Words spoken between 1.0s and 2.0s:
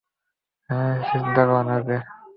চিন্তা করো না, ওকে?